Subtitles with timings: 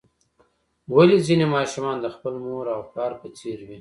[0.95, 3.69] ولې ځینې ماشومان د خپل مور او پلار په څیر وي